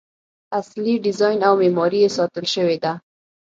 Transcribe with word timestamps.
اصلي 0.59 0.93
ډیزاین 1.05 1.39
او 1.47 1.53
معماري 1.61 1.99
یې 2.03 2.09
ساتل 2.17 2.45
شوې 2.55 2.77
ده. 2.83 2.93